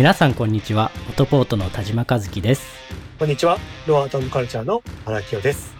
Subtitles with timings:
[0.00, 2.70] 皆さんこんにちはオトポートの田島和樹です
[3.18, 3.58] こんにちは。
[3.86, 5.74] ロアートカルチャーの荒木です。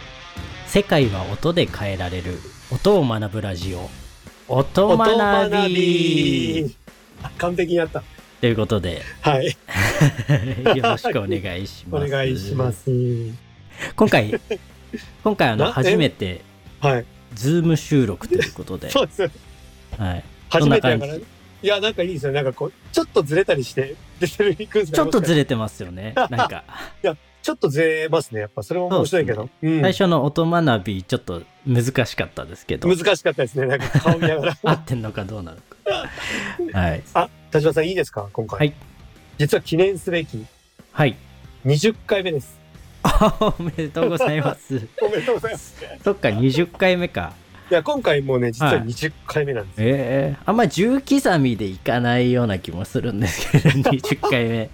[0.66, 2.34] 世界は音で変えられる
[2.70, 3.88] 音を学ぶラジオ
[4.46, 6.76] 音音学学び
[7.38, 8.02] 完璧にやった。
[8.42, 9.56] ということではい。
[10.76, 12.90] よろしくお願いしおます願いします。
[13.96, 14.38] 今回
[15.24, 16.42] 今回あの初めて
[16.80, 17.06] はい。
[17.32, 19.30] ズーム収録ということで、そうです。
[19.96, 21.14] はい、初めてだから。
[21.62, 22.32] いや、なんかいいですよ。
[22.32, 26.64] なんかこう、ちょっとずれたりして出てるいくんですちょっとずれ、れてますよねなんか
[27.42, 28.40] ちょっとずれますね。
[28.40, 29.48] やっぱそれも面白いけど。
[29.62, 33.66] うん最初の音学びちょっと難しかったですけど難しかったですね。
[33.66, 34.56] なんか顔見ながら。
[34.62, 36.08] 合ってんのかどうなのか
[36.78, 38.28] はいあ、田島さんいいですか？
[38.32, 38.58] 今回。
[38.58, 38.74] はい。
[39.38, 40.44] 実は記念すべき
[40.92, 41.16] はい
[41.64, 42.58] 20回目です。
[43.02, 45.74] あおめでとうございますおめでとうございます。
[46.04, 47.32] そっか20回目か
[47.70, 49.76] いや、今回もうね、実ははい20回目なんです。
[49.78, 54.70] ええあんま重刻みでいかないような気もするんですけど 20回目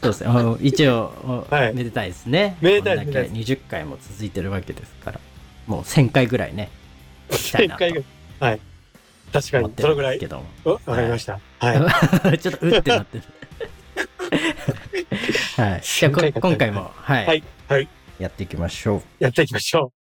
[0.00, 5.20] そうですねあの一応、おはいめでたいですねめでたいこんだけめでたい20回も続いてるわけですから
[5.66, 6.70] もう1000回ぐらいね
[7.30, 8.04] 行きたい1000なと回ぐらい。
[8.40, 8.60] はい。
[9.32, 10.26] 確かに、思ってそのぐらいけ。
[10.26, 11.40] どもおわかりました。
[11.58, 11.74] は
[12.32, 12.38] い。
[12.38, 13.24] ちょっとうってなってる
[15.56, 17.44] はいじゃあこ1000回今回もはい、はい。
[17.68, 17.88] はい。
[18.18, 19.97] やっていきましょうやっていきましょう。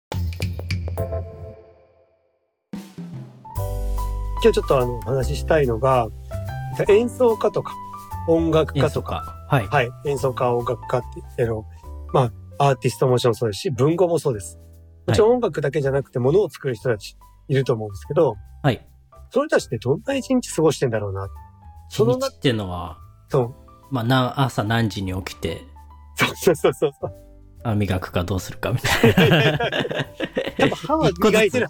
[4.42, 6.08] 今日ちょっとあの、お話ししたいのが、
[6.88, 7.74] 演奏家とか、
[8.26, 9.90] 音楽家とか、家はいはい。
[10.10, 11.02] 演奏家、音楽家っ
[11.36, 11.66] ていうの、
[12.12, 14.58] まあ、アーティストももちろんそうですし、文豪もそうです。
[15.06, 17.16] もちろん音楽だけじゃなくて、ものを作る人たち
[17.48, 18.86] いると思うんですけど、はい
[19.34, 21.27] それたちってどんな一日過ごしてんだろうな？
[21.88, 22.98] その日っていうのは
[23.30, 23.54] そう。
[23.90, 25.62] まあな朝何時に起きて
[26.16, 27.14] そうそうそうそう。
[27.64, 29.58] あ磨くかどうするかみたいな
[30.58, 31.68] 多分歯は磨いてる。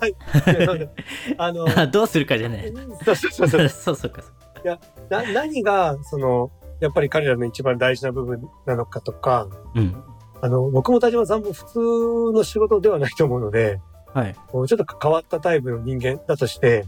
[1.39, 2.73] あの、あ どうするかじゃない。
[3.05, 3.69] そうそうそうそう。
[3.69, 4.23] そうそうか。
[5.11, 9.95] な、何が、その、やっぱり彼らの一番大事な部分なのかとか、うん。
[10.41, 11.79] あの、僕も田島さんも普通
[12.33, 13.81] の仕事ではないと思うので、
[14.13, 14.35] はい。
[14.35, 16.87] ちょっと変わったタイプの人間だとして、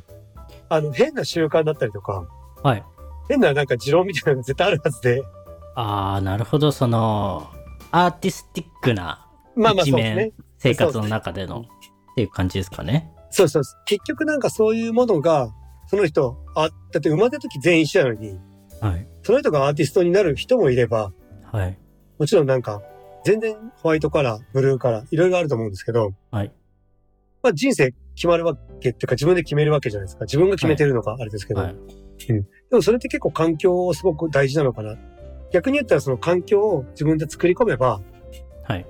[0.68, 2.26] あの、変な習慣だったりとか、
[2.62, 2.84] はい。
[3.28, 5.22] 変ななんか持論みたいなのが絶対あるはずで、
[5.76, 6.70] ああ、なるほど。
[6.70, 7.48] その、
[7.96, 9.24] アーティスティックな
[9.54, 10.44] まあまあ一面そうですね。
[10.58, 11.64] 生活の中でのっ
[12.16, 13.12] ていう感じですかね。
[13.30, 13.62] そうそう。
[13.86, 15.54] 結局なんかそういうものが、
[15.86, 18.40] その人、あ、だって生まれた時全員一緒なのに、
[18.80, 19.06] はい。
[19.22, 21.12] その人がアーティストになる人もいれば、
[21.52, 21.78] はい。
[22.18, 22.82] もちろんなんか、
[23.24, 26.52] 全然ホワイトカラー、ブルーカラー、いろいろあると思うんですけど、はい。
[27.44, 30.24] まあ人生決まるわけっていうか自分で決めるわけじゃないですか。
[30.24, 31.60] 自分が決めてるのがあれですけど。
[31.60, 31.76] はい。
[32.26, 34.96] でもそれって結構環境をすごく大事なのかな。
[35.54, 38.00] 逆に言ったらその環境を自分で作り込めば、
[38.64, 38.84] はい。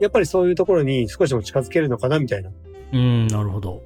[0.00, 2.50] やっぱりそういうところに少しでも近づけるのかなみたいな。
[2.94, 3.82] うん、なるほど。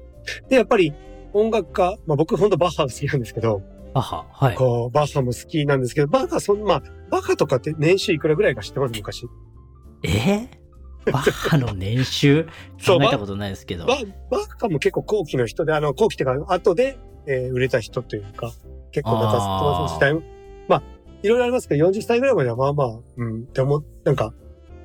[0.47, 0.93] で、やっぱり
[1.33, 3.61] 音楽家、まあ僕本当バッハが好きなんですけど、
[3.93, 4.25] 母。
[4.31, 4.55] はい。
[4.55, 9.27] こう、バッハも好きなんですけど、バッハそんまあ、バッハとかって年収いくらぐらいか知ってます昔？
[10.03, 10.47] え？
[11.05, 12.47] ーバッハの年収？
[12.79, 13.85] そう考えたことないですけど。
[13.85, 13.95] バ
[14.29, 18.53] バッハも結構後期の人で、あの、後期っていうか、後で、えー売れた人というか、
[18.93, 20.40] 結構なんか、あーその時代も、まあ、
[21.23, 24.33] いろいろありますけど、40歳ぐらいまではまあまあ、うん、って思う、なんか、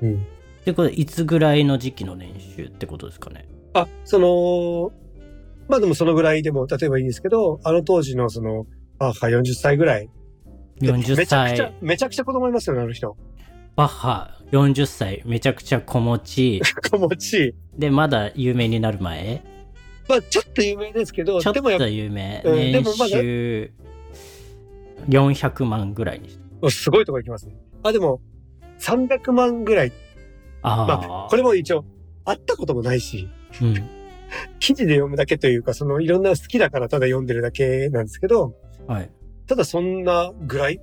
[0.03, 0.15] うん。
[0.15, 3.49] ってことでいつぐらいの時期の年収ってことですかね？
[3.73, 4.93] あ、その、
[5.69, 8.67] まあでもそのぐらいでも、例えばいいんですけど、あの当時のその、
[8.99, 10.11] バッハ40歳ぐらい。
[10.81, 13.17] で40めちゃくちゃ歳、、めちゃくちゃ子供いますよね、あの人。
[13.77, 16.63] バッハ40歳、めちゃくちゃ子持ち。
[16.91, 17.55] 子持ち。
[17.79, 19.43] で、まだ有名になる前？
[20.09, 22.43] まあ、ちょっと有名ですけど、ちょっと有名。
[22.45, 23.73] うんで年もまだ収
[25.09, 26.47] 400万ぐらいにして。
[26.61, 27.57] ぱ、すごいとこ行きますね。
[27.83, 28.21] あ、でも、
[28.81, 29.93] 300万ぐらい。
[30.63, 30.95] ああ、ま
[31.27, 31.85] あ、これも一応、
[32.25, 33.29] 会ったこともないし、
[33.63, 33.75] うん。
[34.59, 38.55] 記事で読むだけというか、そのいろんな好きだからただ読んでるだけなんですけど、
[38.87, 39.11] はい。
[39.47, 40.81] ただそんなぐらい？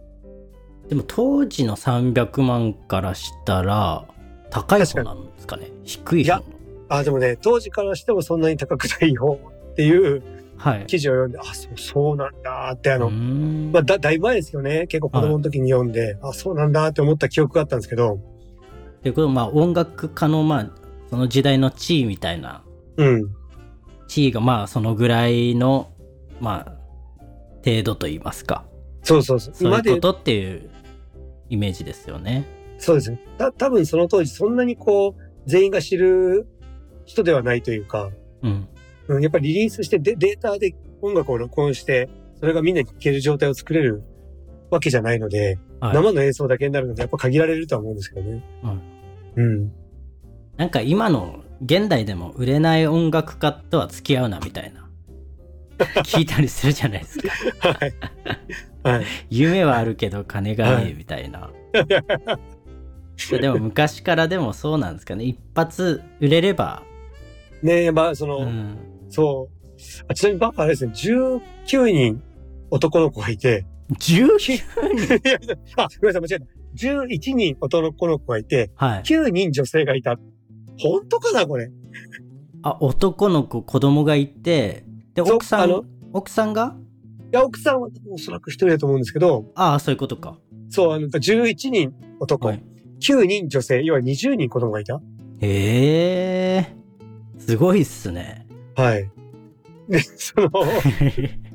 [0.88, 4.08] でも当時の300万からしたら、
[4.50, 6.44] 高い方なんですかね低い方いや
[6.88, 9.40] あ、でもね、当時からしてもそんなに高くないよ
[9.72, 10.24] っていう
[10.64, 10.86] はい。
[10.86, 14.88] 記事を読んで、あ、そう、そうなんだって、あの、まあ、だ、だいぶ前ですよね。
[14.88, 18.18] 結構子供の時に読んで、あ、そうなんだって思った記憶があったんですけど、
[19.02, 20.72] ということで、まあ音楽家の、まあ、
[21.10, 22.64] その時代の地位みたいな、
[22.96, 23.36] うん。
[24.08, 25.92] 地位がまあそのぐらいの、
[26.40, 27.26] まあ、
[27.66, 28.64] 程度と言いますか。
[29.02, 29.54] そうそうそう。
[29.54, 30.70] そういうことっていう
[31.50, 32.46] イメージですよね。
[32.78, 33.20] そうですね。
[33.38, 36.48] た、多分その当時そんなにこう、全員が知る
[37.04, 38.10] 人ではないというか、
[38.44, 38.70] うん。
[39.08, 42.10] うん、やっぱりリリースしてデデータで音楽を録音して、
[42.40, 44.04] それがみんなに聴ける状態を作れる
[44.70, 45.94] わけじゃないので、はい。
[45.94, 48.44] 生の演奏だけになるのでやっぱ限られるとは思うんですけどね。
[49.36, 49.72] うん。
[50.58, 54.90] なんか今の現代でも売れない音楽家とは付き合うなみたいな
[56.04, 57.30] 聞いたりするじゃないですか。
[57.70, 57.94] はい。
[58.84, 59.06] はい。
[59.30, 61.50] 夢はあるけど金がねえみたいな。
[63.30, 65.24] でも昔からでもそうなんですかね。
[65.24, 66.84] 一発売れれば。
[67.62, 68.78] ねえ、まあ、その、うん、
[69.14, 69.72] そう。
[70.08, 72.22] あちなみにバッハあれですね、19人
[72.72, 74.54] 男の子がいて、19人？
[74.58, 75.40] いや
[75.78, 76.46] あ、ごめんなさい、間違えた。
[77.06, 79.04] 11人男の子がいて、はい。
[79.04, 80.18] 9人女性がいた。
[80.80, 81.70] 本当かな、これ？
[82.64, 84.84] あ、男の子、子供がいて、
[85.14, 86.76] で、奥さん奥さんが？
[87.32, 90.40] いや、奥さんはおそらく一人だと思うんですけど、ああ、そういうことか。
[90.70, 92.64] そう、あの、11人男、はい。
[93.00, 95.02] 9人女性、要は20人子供がいた。
[95.42, 96.76] へえ。
[97.38, 98.43] すごいっすね。
[98.76, 99.10] はい。
[99.90, 100.50] で、その、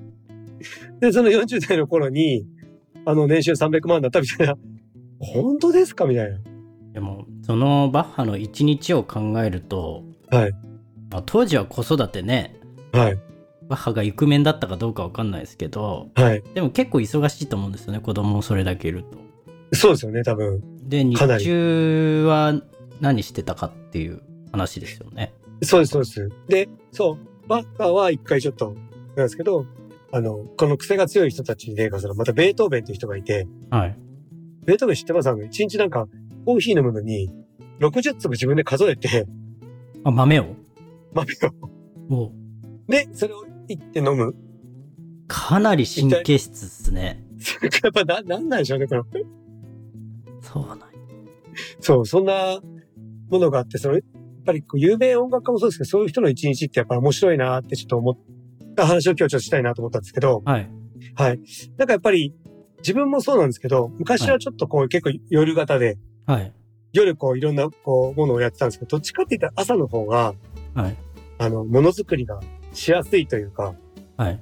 [1.00, 2.47] で、その40代の頃に、
[3.05, 4.56] あの、年収300万だったみたいな、
[5.20, 6.06] 本当ですか？
[6.06, 6.38] みたいな。
[6.93, 10.53] でも、そのバッハの一日を考えると、はい。
[11.11, 12.55] まあ当時は子育てね、
[12.93, 13.19] はい。
[13.69, 16.43] バッハがイクメンだったかどうかわかんないですけど、はい。
[16.55, 19.19] でも結構忙しいと思うんですよね、子供をそれだけいると。
[19.76, 20.62] そうですよね、多分。
[20.88, 22.61] で、日中は
[23.00, 24.23] 何してたかっていう
[24.53, 25.32] 話ですよね。
[25.62, 26.28] そうです、そうです。
[26.49, 28.75] で、そう、バッハは一回ちょっと、
[29.16, 29.66] なんですけど、
[30.12, 33.99] あの、この癖が強い人たちで、そのまたベートーベンっていう人がいて、はい。
[34.64, 35.28] ベートーベン知ってます？
[35.28, 36.06] あの、一日なんか、
[36.46, 37.31] コーヒー飲むのに、
[37.81, 39.26] 60粒自分で数えて、
[40.05, 40.56] あ、豆を？
[41.12, 41.32] 豆
[42.10, 42.14] を。
[42.14, 42.32] お
[42.88, 44.34] で、それを行って飲む。
[45.26, 47.22] かなり神経質っすね。
[47.82, 49.05] やっぱな、なんなんでしょうね、この。
[50.40, 50.87] そうなんや
[51.81, 52.60] そう、そんな
[53.28, 54.00] ものがあって、その、
[54.48, 58.16] ぱりこう有名音楽家もそうですけど、そういう人の一日ってやっぱ面白いなってちょっと思っ
[58.74, 60.70] た話を今日ちょっとしたいなと思ったんですけど、はい。
[61.14, 61.40] はい。
[61.76, 62.34] なんかやっぱり、
[62.78, 66.52] 自分もそうなんですけど、昔はちょっとこう結構夜型で、はい。
[66.92, 70.34] 夜こういろんなこうものをやってたんですけど、どっちかって言ったら朝の方が、
[70.74, 70.96] はい。
[71.38, 72.40] あの、ものづくりが
[72.72, 73.74] しやすいというか、
[74.16, 74.40] はい。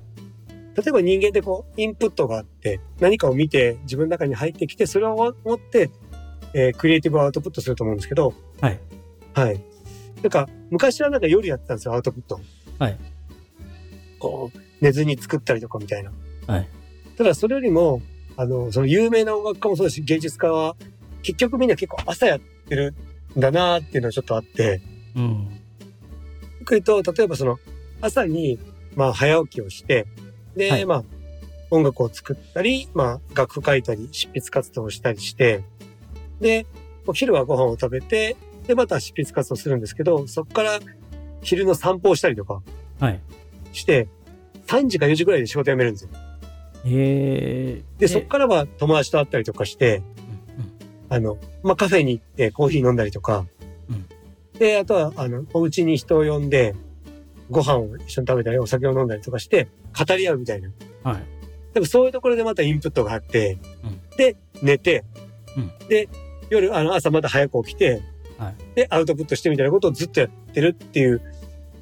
[0.77, 5.91] 例えば人間ってこう、インプットがあって、何かを見て自分の中に入ってきて、それを持って、
[6.55, 8.81] えークリエイティブをアウトプットすると思うんですけど、はい。
[9.35, 9.61] はい。
[10.27, 12.41] なんか、昔はなんか夜やってたんですよ、アウトプット。
[12.81, 12.99] はい。
[14.19, 16.13] こう、寝ずに作ったりとかみたいな。
[16.49, 16.69] はい。
[17.17, 18.03] ただ、それよりも、
[18.37, 20.75] あの、その有名な音楽家もそうだし、芸術家は、
[21.23, 22.95] 結局みんな結構朝やってる
[23.37, 24.81] んだなーっていうのはちょっとあって、
[25.15, 25.45] うん。
[25.45, 25.49] よ
[26.65, 27.61] く言うと、例えばその、
[28.01, 28.59] 朝に、
[28.97, 30.09] まあ、早起きをして、
[30.57, 31.05] で、はいまあ、
[31.71, 35.63] 音楽を作ったり、まあ、楽譜書いたり、執筆活動をしたりして、
[36.41, 36.67] で、
[37.07, 40.81] お昼はご飯を食べて、で、また執筆活動するんですけど、そこから
[41.43, 42.63] 昼の散歩をしたりとか
[43.01, 43.21] はい。
[43.73, 44.09] して、
[44.67, 46.11] 3時か4時ぐらいで仕事辞めるんですよ。
[46.85, 50.03] えー、で、そこからは友達と会ったりとかして、
[51.09, 53.47] あの、まあ、カフェに行ってコーヒー飲んだりとか、
[53.89, 54.07] うん。
[54.59, 56.75] で、あとは、あの、お家に人を呼んで、
[57.51, 60.69] ご飯を一緒に食べたり、お酒を飲んだりとかして、語り合うみたいな。
[60.69, 61.23] うんはい。
[61.73, 64.17] でもそういうところでまたインプットがあって、うん。
[64.17, 65.05] で、寝て、
[65.57, 65.89] うん。
[65.89, 66.09] で、
[66.51, 68.03] 夜、あの、朝また早く起きて、
[68.39, 71.21] はいで、アウトプットしてみたいなことをずっとやってるっていう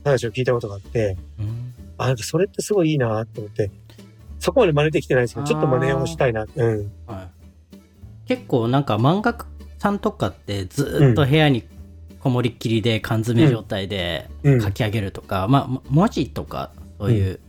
[0.05, 3.71] 話を聞いたことがあって、うんあ、なんかそれってすごいいいなと思って、
[4.41, 6.45] そこまで真似できてないですけど、ちょっと真似をしたいな。
[6.55, 6.93] うん。
[7.07, 7.31] は
[7.73, 7.77] い、
[8.27, 9.47] 結構なんか漫画家
[9.79, 11.65] さんとかってずーっと部屋に
[12.21, 14.61] こもりっきりで缶詰状態でうん。
[14.61, 17.41] 書き上げるとか、まあも文字とかそういう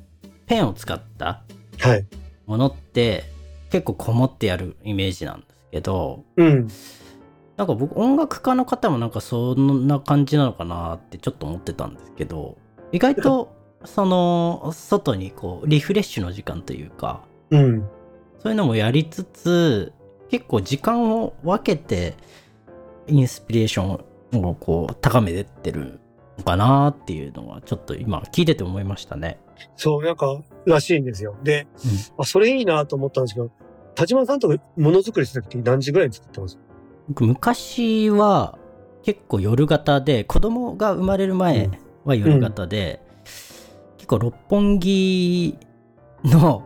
[0.46, 1.44] ペンを使った
[1.80, 2.06] はい。
[2.46, 3.24] ものって
[3.72, 6.68] 結構こもってやるイメージなんですけどうん。
[7.58, 12.58] なんか僕音楽家の方もなんかそんな感じなのかなってちょっと思ってたんですけど
[12.92, 17.22] 意外と その外にこうリフレッシュの時間というか
[17.52, 17.88] うん。
[18.40, 19.94] そういうのもやりつつ
[20.30, 22.16] 結構時間を分けて
[23.08, 24.02] インスピレーショ
[24.38, 26.00] ンをこう高めてってる
[26.38, 29.40] のかなっていうのはちょっと今聞いてて思いましたね。
[29.78, 31.36] そう、なんか、らしいんですよ。
[31.44, 33.52] で、うんあ、それいいなと思ったんですけど、
[33.96, 36.58] 田島さんとかものづくりするときって何時ぐらいに作ってます？
[36.58, 36.65] 僕
[37.08, 38.58] 昔は
[39.04, 41.70] 結構夜型で子供が生まれる前
[42.04, 43.02] は夜型で、
[43.98, 45.58] 結構六本木
[46.24, 46.64] の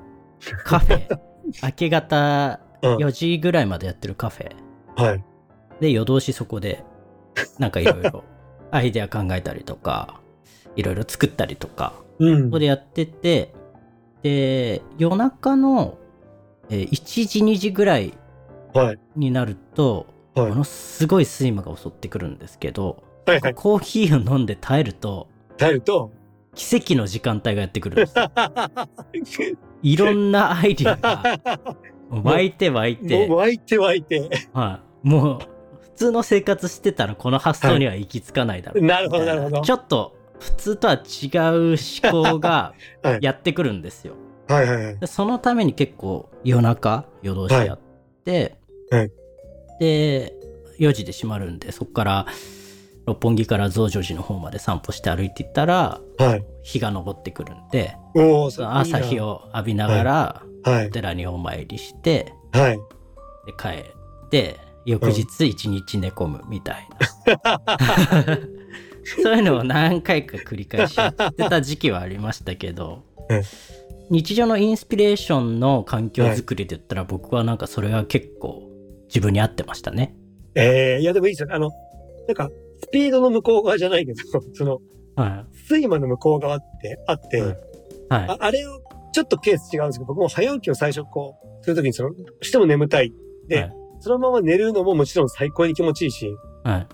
[0.63, 1.19] カフェ
[1.63, 2.96] 明け方うん。
[2.98, 4.55] 4時ぐらいまでやってるカフェ
[4.96, 5.24] はい。
[5.81, 6.84] で夜通しそこで
[7.58, 8.24] なんかいろいろ
[8.72, 10.19] アイデア考えたりとか
[10.75, 12.60] いろいろ作ったりとかうんそこ。
[12.60, 13.53] でやってて
[14.24, 15.98] で夜中の
[16.69, 18.13] えー1時2時ぐらい。
[19.15, 20.05] になると
[20.41, 20.50] はい。
[20.51, 23.53] ものすごい睡魔が襲ってくるんですけど、はいはい。
[23.53, 25.27] コーヒーを飲んで耐えると
[25.58, 26.12] 耐えると、
[26.55, 28.17] 奇跡の時間帯がやってくるんです。
[28.17, 28.31] よ
[29.84, 31.24] いろんなアイデアが
[32.10, 34.29] 湧いて湧いもてう、湧いて湧いて。
[34.53, 35.39] はい、もう
[35.81, 39.36] 普通の生活してたらこの発想には行き着かないだろう、なるほど、な。
[39.36, 39.62] るほど。
[39.62, 43.19] ちょっと普通とは違う思考が はい。
[43.22, 44.13] やってくるんですよ。
[44.48, 44.98] はいはいはい。
[44.98, 47.79] でそのために結構夜中、夜通しやっ
[48.25, 48.58] て、
[48.89, 49.01] はい。
[49.01, 49.12] はい
[49.79, 50.33] で、
[50.79, 52.25] 4時で閉まるんで、そこから
[53.05, 56.45] 六本木から増上寺の方まで散歩して歩いていったら、はい。
[56.63, 57.95] 日が昇ってくるんで、
[58.57, 59.19] 朝日。
[59.19, 60.89] を浴びながら、はいお。
[60.91, 62.77] 寺にお参りして、はい。
[62.77, 63.67] で帰
[64.25, 66.88] って、翌日一日寝込むみたい
[67.43, 67.59] な。
[69.24, 73.41] そういうのを何回か繰り返しやってた時期はありましたけどうん、
[74.09, 78.68] 日常のインスピレーションの環境づくりで言ったら僕はなんかそれは結構
[79.09, 80.15] 自分に合ってましたね。
[80.55, 81.49] ええいやでもいいですよ。
[81.51, 81.69] あの、
[82.27, 82.49] なんか、
[82.81, 84.19] スピードの向こう側じゃないけど、
[84.53, 84.79] その、
[85.15, 87.53] は睡魔の向こう側ってあって、はいい。
[87.53, 88.29] はい。
[88.29, 92.11] ああれを、ちょっとケース違うんですけど、僕も早起きを最初こう、するときにその、
[92.41, 93.13] しても眠たい。
[93.47, 96.87] で、はいそのまま寝るのももちろん最高に気持ちいいし、はい。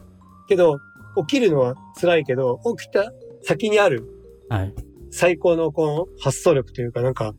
[0.48, 0.80] けど、
[1.28, 3.12] 起きるのは辛いけど、起きた
[3.44, 4.10] 先にある
[4.50, 4.74] はい。
[5.12, 7.34] 最高のこの発想力というか、なんか、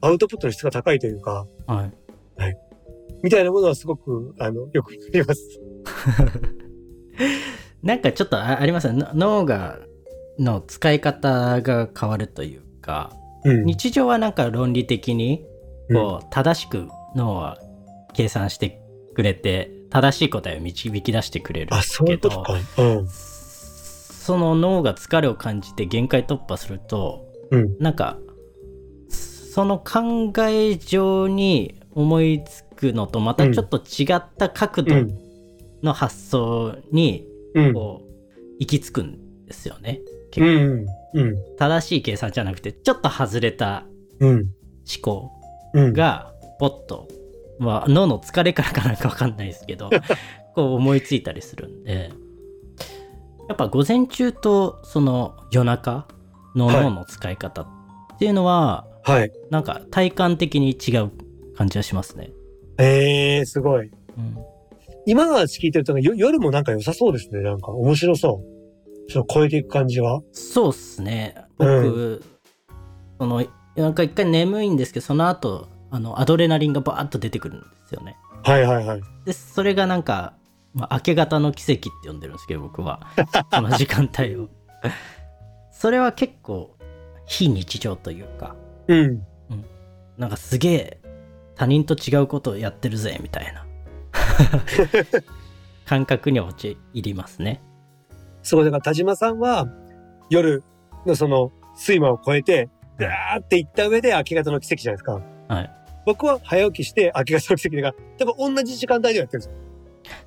[0.00, 1.92] アウトプットの質が高いというか、はい。
[3.22, 5.60] みたいなものはすごく、あの、よくわかります。
[7.82, 9.00] なんかちょっとあありますよね。
[9.14, 9.78] の脳が、
[10.38, 13.12] の使い方が変わるというか、
[13.44, 13.64] うん。
[13.64, 15.44] 日常はなんか論理的に
[15.92, 17.58] こう正しく脳は
[18.12, 18.80] 計算して
[19.14, 22.58] くれて正しい答えを導き出してくれるんであ、すそういうけどことか。
[22.78, 23.08] うん。
[23.08, 27.76] その脳が疲れを感じて限界突破するとうん。
[27.78, 28.18] なんか
[29.08, 35.18] その考え上に思いつくのとまたちょっと違った角度うん。
[35.82, 37.72] の発想にうん。
[37.74, 40.00] こう行き着くんですよね。
[40.36, 40.44] うん。
[40.44, 40.86] うん。
[41.14, 41.56] うん。
[41.56, 43.84] 正しい計算じゃなくてちょっと外れた
[44.20, 44.30] うん。
[44.30, 44.48] 思
[45.02, 45.30] 考
[45.74, 45.92] うん。
[45.92, 47.08] がポッと、
[47.58, 49.90] まあ、脳の疲れからかなんかわかんないですけど
[50.54, 52.10] こう思いついたりするんで
[53.48, 56.06] やっぱ午前中とその夜中
[56.56, 57.66] のはい脳の使い方っ
[58.18, 59.30] ていうのは、はい。
[59.50, 61.10] なんか体感的に違う
[61.56, 62.32] 感じはしますね。
[62.78, 63.90] ええー、すごい。
[64.16, 64.36] うん、
[65.06, 67.40] 今の話聞いてると、よ夜もなんか良さそうですね。
[67.40, 68.58] なんか面白そう。
[69.08, 70.20] ちょっと超えていく感じは。
[70.32, 72.22] そうっすね僕、
[73.18, 73.44] その
[73.74, 78.16] なんか一回眠いんですけどその後あのアドレナリンがバーッと出てくるんですよね。
[78.44, 79.02] はいはいはい。
[79.24, 80.34] でそれがなんか、
[80.74, 83.00] まあ、明け方の奇跡って呼んでるんですけど僕は
[83.50, 84.48] その時間帯を
[85.70, 86.76] それは結構
[87.26, 88.54] 非日常というか
[88.88, 89.26] うん。
[90.18, 91.00] なんかすげえ
[91.58, 93.66] 他人と違うことをやってるぜみたいな。
[95.84, 97.60] 感覚に陥りますね。
[98.42, 98.64] すごい。
[98.64, 99.66] だから田島さんは、
[100.30, 100.62] 夜
[101.04, 105.20] のその、睡魔を超えて、ダーって行った上で明け方の奇跡じゃないですか。
[105.48, 105.70] はい。
[106.06, 109.54] 僕は早起きして明け方の奇跡だから、多分同じ時間帯でやってるんですよ。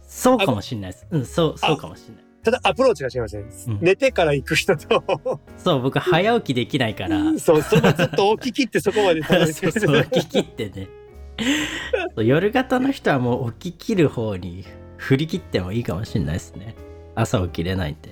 [0.02, 1.08] そうかもしんないです。
[1.10, 2.26] うんそうそうかもしんない。
[2.44, 3.46] ただアプローチが違いますね。
[3.68, 3.86] うん。
[3.86, 5.04] 寝てから行く人と、
[5.58, 7.18] そう僕早起きできないから。
[7.40, 10.74] そう、そのずっと起き切ってそこまで そうけそう起き切ってね。
[10.76, 11.01] そう
[12.18, 14.66] 夜型の人はもう起き切る方に
[14.98, 16.76] 振り切ってもいいかもしれないですね。
[17.16, 18.12] 朝起きれないんで。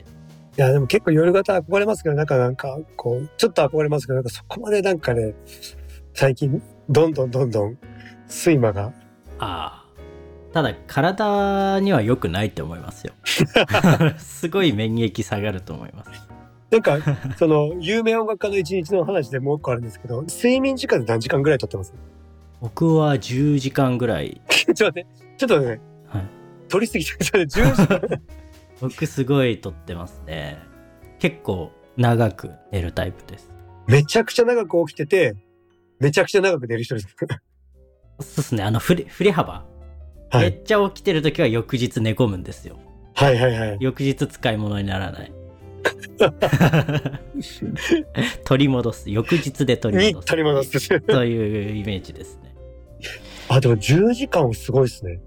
[0.58, 5.34] いや、でも結構夜型憧れますけど、なんかなんか、こう、ちょっと憧れますけど、なんかそこまでなんかね、
[6.14, 7.78] 最近、どんどんどんどん、
[8.30, 8.92] 睡魔が、
[9.40, 9.90] ああ。
[10.52, 13.14] ただ体には良くないって思いますよ。
[14.18, 16.10] すごい免疫下がると思います。
[16.72, 16.98] なんか、
[17.38, 21.94] その、有名音楽家の一日の話でもう一個あるんですけど、睡眠時間で何時間ぐらいとってます？
[22.62, 26.28] 僕は10時間ぐらい、 ちょっと待って、ちょっとね、はい、
[26.68, 28.22] 取りすぎちゃって、10時間。
[28.82, 30.58] 僕すごいとってますね。
[31.20, 33.52] 結構長く寝るタイプです。
[33.88, 35.36] めちゃくちゃ長く起きてて、
[36.00, 37.08] めちゃくちゃ長く寝る人です。
[37.10, 38.64] そうですね。
[38.64, 39.66] あの振れ振れ幅、
[40.30, 40.52] はい。
[40.52, 42.80] めっちゃ起きてる時は翌日寝込むんですよ。
[43.16, 43.78] はいはいはい。
[43.80, 45.32] 翌日使い物にならない。
[48.46, 49.10] 取り戻す。
[49.10, 50.28] 翌日で取りに戻す。
[50.28, 51.00] 取り戻す。
[51.02, 52.49] というイメージですね
[53.50, 55.20] あ、でも10時間はすごいですね。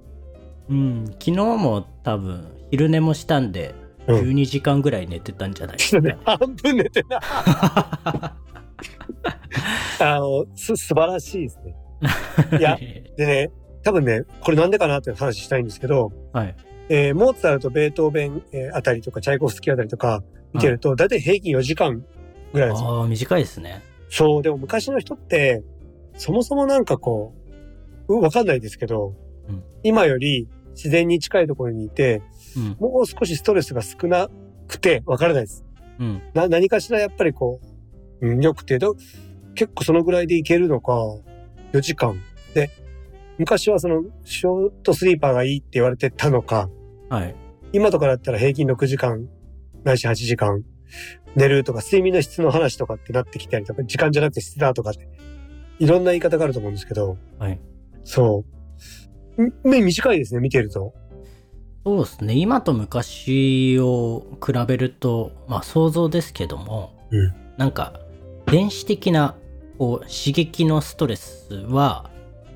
[0.68, 3.74] うん昨日も多分昼寝もしたんで
[4.06, 7.20] うん12時間ぐらい寝てたんじゃないですか、ね、半分寝てな。
[10.00, 11.76] あの、す、素晴らしいですね。
[12.58, 12.76] いや
[13.16, 13.50] でね、
[13.82, 16.56] 多分ね、これなんでかなっていう話したいんですけど、はい
[16.88, 22.04] えーモーツァルト、ベートーベン、えーあたりとか、チャイコフスキーあたりとか見てると、だいたい平均4時間
[22.52, 22.88] ぐらいですよ。
[22.88, 25.62] ああ短いですねそう、でも昔の人って、
[26.16, 27.41] そもそもなんかこう、う
[28.20, 29.14] わかんないですけど、
[29.48, 32.22] うん今より自然に近いところにいて、
[32.56, 34.28] うんもう少しストレスが少な
[34.68, 35.64] くて、わからないです。
[35.98, 37.60] うんな、何かしらやっぱりこ
[38.20, 38.96] う、うん、良くて、ど
[39.54, 40.92] 結構そのぐらいでいけるのか、
[41.72, 42.20] 4時間。
[42.54, 42.70] で、
[43.38, 46.68] 昔はその、ショートスリーパーがいいって言われてたのか、
[47.08, 47.34] はい
[47.74, 49.28] 今とかだったら平均6時間、
[49.82, 50.62] ないし8時間
[51.34, 55.08] 寝るとか、睡眠の質の話とかってなってきたりとか、時間じゃなくて質だとかって
[55.78, 57.58] いろんな言い方があると思うんですけど、はい。
[58.04, 58.44] そ
[59.38, 59.42] う。
[59.42, 60.94] ん目短いですね、見てると。
[61.84, 62.34] そうですね。
[62.34, 68.00] 今と昔を比べると、まあ想像ですけども、うんなんか、
[68.46, 69.36] 電子的な
[69.78, 72.10] こう刺激のストレスは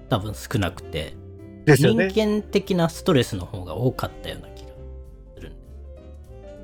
[0.08, 1.16] 多分少なくて、
[1.64, 2.12] 人ですよね。
[2.14, 4.68] 間的なストレスの方が多かったような気が
[5.34, 5.58] するんで。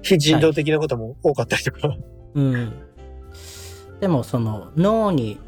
[0.02, 1.96] 非人道的なことも多かったりとか。
[2.34, 2.72] うん。
[4.00, 5.38] でもその脳に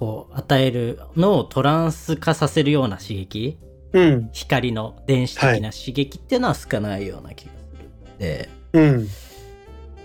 [0.00, 3.58] こう与える、脳をトランス化させるような刺激、
[3.92, 4.30] うん。
[4.32, 9.08] 光の電子的な刺激っていうのは少ないような気がするんで、うん。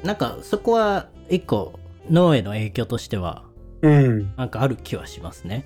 [0.04, 1.80] なんかそこは一個
[2.12, 3.46] 脳への影響としては
[3.82, 4.34] うん。
[4.36, 5.66] なんかある気はしますね。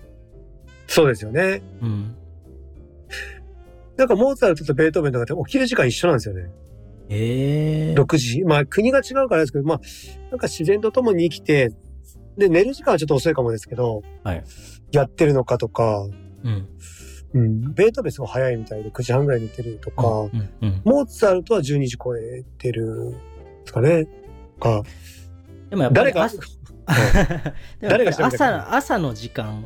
[0.86, 1.63] そうですよね。
[1.81, 2.15] うん。
[3.98, 6.51] なんかモーツァルトとベートーベンとかって起きる時間一緒なんですよね。
[7.09, 8.43] ええ6時。
[8.43, 9.81] まあ国が違うからですけど、まあ、
[10.29, 11.71] なんか自然と共に生きて、
[12.39, 14.43] で、寝る時間はちょっと遅いかもですけど、はい。
[14.91, 16.08] やってるのかとか、
[16.43, 16.67] うん。
[17.34, 17.74] うん。
[17.74, 20.81] ベートーベンすごい早いみたいで9時半ぐらいに寝てるとか、うんうん。
[20.84, 23.17] モーツァルトは12時超えてるんで
[23.65, 24.08] すかね。
[24.60, 24.84] か、
[25.69, 26.29] でもやっぱり誰が、
[27.81, 29.65] 誰が朝、朝の時間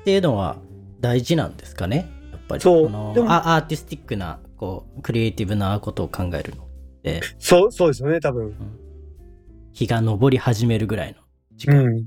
[0.00, 0.56] っていうのは
[1.00, 2.08] 大事なんですかね？
[2.32, 2.62] やっぱり。
[2.62, 6.68] そうのでもあアーティスティックな、こう、クリエイティブなことを考えるのっ
[7.02, 8.54] て、そう、そうですよね、多分。
[9.72, 11.18] 日が昇り始めるぐらいの
[11.56, 11.84] 時間。
[11.84, 12.06] うん。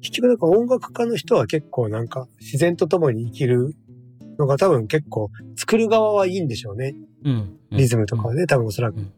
[0.00, 3.74] 結局なんか音楽家の人は結構なんか自然と共に生きる
[4.38, 6.94] のが多分結構作る側はいいんでしょうね。
[7.24, 7.58] うん。
[7.70, 9.12] リズムとかはね、多分おそらくうん。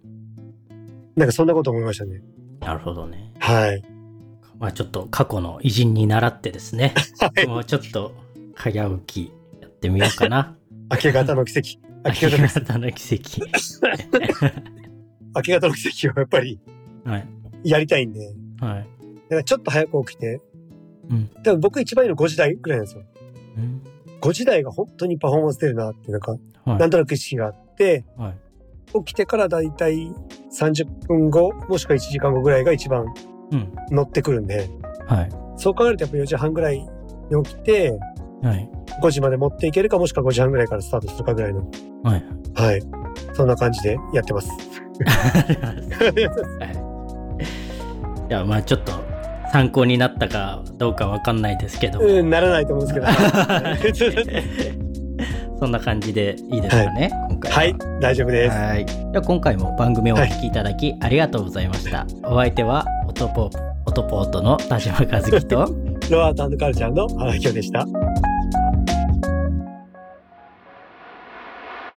[1.16, 2.22] なんかそんなこと思いましたね。
[2.60, 3.32] なるほどね。
[3.38, 3.82] はい。
[4.58, 7.46] まあちょっと過去の偉人に習ってですね、はい。
[7.46, 8.14] もうちょっと
[8.54, 10.56] 早起きやってみようかな。
[10.90, 11.68] 明け方の奇跡。
[12.04, 13.40] 明け方の奇跡。
[15.34, 16.60] 明け方の奇跡 をやっぱり
[17.04, 17.10] 跡。
[17.10, 17.28] はい。
[17.64, 18.34] やりたいんで。
[18.60, 18.99] はい。
[19.30, 20.40] だからちょっと早く起きて。
[21.08, 21.30] うん。
[21.42, 23.04] でも僕一番いいの5時台くらいなんですよ。
[23.56, 23.82] うん
[24.20, 26.36] 5時台が本当にパフォーマンス出るなって、なんか、は
[26.76, 28.38] いなんとなく意識があって、はい。
[29.04, 30.12] 起きてからだいたい
[30.52, 33.06] 30分後、もしくは1時間後ぐらいが一番
[33.50, 33.72] うん。
[33.90, 34.68] 乗ってくるんで、
[35.06, 35.30] はい。
[35.56, 36.88] そう考えるとやっぱ4時半ぐらいに
[37.44, 37.98] 起きて、
[38.42, 38.70] はい。
[39.02, 41.66] 5時まで持っていけるか、もしくは5時半ぐらいからスタートするかぐらいの。
[42.02, 42.24] はい。
[42.54, 42.82] はい。
[43.32, 44.50] そんな感じでやってます。
[45.06, 46.66] は
[48.26, 48.28] い。
[48.28, 48.92] じゃあまあちょっと
[49.52, 52.00] 参考になったかどうかわかんないですけど。
[52.00, 54.80] うん、ならないと思うんですけど。
[55.58, 57.58] そんな感じでいいですかね、今回は。
[57.58, 58.56] はい、大丈夫です。
[58.56, 58.86] はい。
[58.86, 62.06] では今回も番組をお聞きいただきありがとうございました。
[62.24, 63.50] お相手はオトポ
[63.84, 65.68] オトポートの田島和樹と
[66.10, 67.86] ロアートカルチャーの荒木でした。